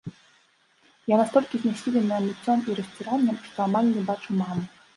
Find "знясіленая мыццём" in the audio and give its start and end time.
1.67-2.65